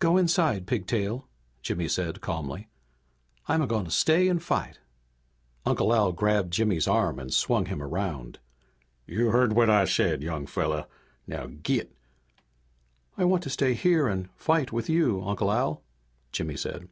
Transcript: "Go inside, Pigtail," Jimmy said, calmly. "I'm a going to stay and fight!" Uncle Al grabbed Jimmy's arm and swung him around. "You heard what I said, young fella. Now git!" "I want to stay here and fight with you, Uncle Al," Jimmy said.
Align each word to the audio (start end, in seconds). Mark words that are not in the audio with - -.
"Go 0.00 0.18
inside, 0.18 0.66
Pigtail," 0.66 1.26
Jimmy 1.62 1.88
said, 1.88 2.20
calmly. 2.20 2.68
"I'm 3.48 3.62
a 3.62 3.66
going 3.66 3.86
to 3.86 3.90
stay 3.90 4.28
and 4.28 4.42
fight!" 4.42 4.80
Uncle 5.64 5.94
Al 5.94 6.12
grabbed 6.12 6.52
Jimmy's 6.52 6.86
arm 6.86 7.18
and 7.18 7.32
swung 7.32 7.64
him 7.64 7.82
around. 7.82 8.38
"You 9.06 9.28
heard 9.30 9.54
what 9.54 9.70
I 9.70 9.86
said, 9.86 10.22
young 10.22 10.44
fella. 10.46 10.88
Now 11.26 11.46
git!" 11.46 11.96
"I 13.16 13.24
want 13.24 13.42
to 13.44 13.48
stay 13.48 13.72
here 13.72 14.08
and 14.08 14.28
fight 14.36 14.72
with 14.74 14.90
you, 14.90 15.22
Uncle 15.24 15.50
Al," 15.50 15.82
Jimmy 16.32 16.58
said. 16.58 16.90